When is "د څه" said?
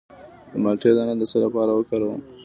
1.17-1.37